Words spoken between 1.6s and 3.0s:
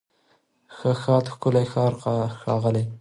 ښار، ښاغلی